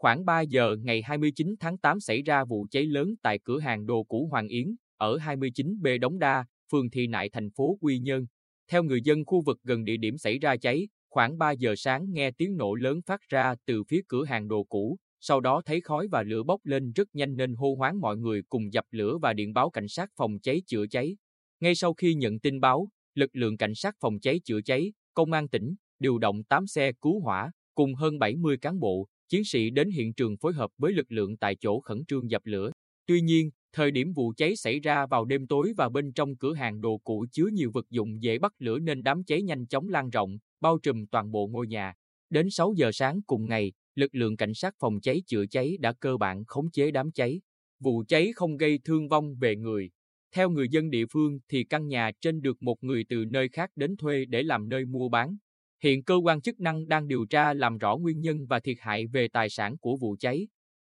Khoảng 0.00 0.24
3 0.24 0.40
giờ 0.40 0.76
ngày 0.82 1.02
29 1.02 1.54
tháng 1.60 1.78
8 1.78 2.00
xảy 2.00 2.22
ra 2.22 2.44
vụ 2.44 2.66
cháy 2.70 2.86
lớn 2.86 3.14
tại 3.22 3.38
cửa 3.38 3.58
hàng 3.58 3.86
đồ 3.86 4.02
cũ 4.02 4.28
Hoàng 4.30 4.48
Yến, 4.48 4.74
ở 4.96 5.16
29B 5.18 5.98
Đống 5.98 6.18
Đa, 6.18 6.44
phường 6.72 6.90
Thị 6.90 7.06
Nại 7.06 7.28
thành 7.28 7.50
phố 7.50 7.78
Quy 7.80 7.98
Nhơn. 7.98 8.26
Theo 8.70 8.82
người 8.82 9.00
dân 9.04 9.24
khu 9.24 9.42
vực 9.46 9.58
gần 9.62 9.84
địa 9.84 9.96
điểm 9.96 10.18
xảy 10.18 10.38
ra 10.38 10.56
cháy, 10.56 10.88
khoảng 11.10 11.38
3 11.38 11.50
giờ 11.50 11.74
sáng 11.76 12.06
nghe 12.12 12.30
tiếng 12.30 12.56
nổ 12.56 12.74
lớn 12.74 13.00
phát 13.06 13.20
ra 13.28 13.54
từ 13.66 13.82
phía 13.88 14.00
cửa 14.08 14.24
hàng 14.24 14.48
đồ 14.48 14.64
cũ, 14.64 14.96
sau 15.20 15.40
đó 15.40 15.62
thấy 15.66 15.80
khói 15.80 16.08
và 16.08 16.22
lửa 16.22 16.42
bốc 16.42 16.60
lên 16.64 16.92
rất 16.92 17.08
nhanh 17.12 17.36
nên 17.36 17.54
hô 17.54 17.74
hoáng 17.74 18.00
mọi 18.00 18.16
người 18.16 18.42
cùng 18.48 18.72
dập 18.72 18.84
lửa 18.90 19.18
và 19.22 19.32
điện 19.32 19.52
báo 19.52 19.70
cảnh 19.70 19.88
sát 19.88 20.10
phòng 20.16 20.38
cháy 20.42 20.62
chữa 20.66 20.86
cháy. 20.86 21.16
Ngay 21.60 21.74
sau 21.74 21.94
khi 21.94 22.14
nhận 22.14 22.38
tin 22.38 22.60
báo, 22.60 22.88
lực 23.14 23.30
lượng 23.32 23.56
cảnh 23.56 23.74
sát 23.74 23.94
phòng 24.00 24.20
cháy 24.20 24.40
chữa 24.44 24.60
cháy, 24.60 24.92
công 25.14 25.32
an 25.32 25.48
tỉnh, 25.48 25.74
điều 25.98 26.18
động 26.18 26.44
8 26.44 26.66
xe 26.66 26.92
cứu 26.92 27.20
hỏa, 27.20 27.50
cùng 27.74 27.94
hơn 27.94 28.18
70 28.18 28.56
cán 28.58 28.80
bộ, 28.80 29.08
chiến 29.30 29.44
sĩ 29.44 29.70
đến 29.70 29.90
hiện 29.90 30.12
trường 30.14 30.36
phối 30.36 30.52
hợp 30.52 30.70
với 30.78 30.92
lực 30.92 31.12
lượng 31.12 31.36
tại 31.36 31.56
chỗ 31.60 31.80
khẩn 31.80 32.04
trương 32.04 32.30
dập 32.30 32.42
lửa. 32.44 32.70
Tuy 33.06 33.20
nhiên, 33.20 33.50
thời 33.72 33.90
điểm 33.90 34.12
vụ 34.12 34.32
cháy 34.36 34.56
xảy 34.56 34.80
ra 34.80 35.06
vào 35.06 35.24
đêm 35.24 35.46
tối 35.46 35.72
và 35.76 35.88
bên 35.88 36.12
trong 36.12 36.36
cửa 36.36 36.54
hàng 36.54 36.80
đồ 36.80 36.98
cũ 37.04 37.26
chứa 37.32 37.46
nhiều 37.52 37.70
vật 37.74 37.86
dụng 37.90 38.22
dễ 38.22 38.38
bắt 38.38 38.52
lửa 38.58 38.78
nên 38.78 39.02
đám 39.02 39.24
cháy 39.24 39.42
nhanh 39.42 39.66
chóng 39.66 39.88
lan 39.88 40.10
rộng, 40.10 40.38
bao 40.60 40.78
trùm 40.78 41.06
toàn 41.06 41.30
bộ 41.30 41.46
ngôi 41.46 41.66
nhà. 41.66 41.94
Đến 42.30 42.50
6 42.50 42.72
giờ 42.76 42.90
sáng 42.92 43.20
cùng 43.26 43.48
ngày, 43.48 43.72
lực 43.94 44.14
lượng 44.14 44.36
cảnh 44.36 44.54
sát 44.54 44.74
phòng 44.78 45.00
cháy 45.00 45.22
chữa 45.26 45.46
cháy 45.46 45.76
đã 45.80 45.92
cơ 45.92 46.16
bản 46.16 46.44
khống 46.44 46.70
chế 46.70 46.90
đám 46.90 47.12
cháy. 47.12 47.40
Vụ 47.80 48.04
cháy 48.08 48.32
không 48.34 48.56
gây 48.56 48.78
thương 48.84 49.08
vong 49.08 49.36
về 49.36 49.56
người. 49.56 49.90
Theo 50.34 50.50
người 50.50 50.68
dân 50.70 50.90
địa 50.90 51.06
phương 51.06 51.38
thì 51.48 51.64
căn 51.64 51.88
nhà 51.88 52.10
trên 52.20 52.42
được 52.42 52.62
một 52.62 52.84
người 52.84 53.04
từ 53.08 53.24
nơi 53.30 53.48
khác 53.48 53.70
đến 53.76 53.96
thuê 53.96 54.24
để 54.24 54.42
làm 54.42 54.68
nơi 54.68 54.84
mua 54.84 55.08
bán. 55.08 55.36
Hiện 55.82 56.02
cơ 56.04 56.14
quan 56.14 56.40
chức 56.40 56.60
năng 56.60 56.88
đang 56.88 57.08
điều 57.08 57.26
tra 57.26 57.54
làm 57.54 57.78
rõ 57.78 57.96
nguyên 57.96 58.20
nhân 58.20 58.46
và 58.46 58.60
thiệt 58.60 58.76
hại 58.80 59.06
về 59.06 59.28
tài 59.28 59.50
sản 59.50 59.76
của 59.78 59.96
vụ 59.96 60.16
cháy. 60.20 60.46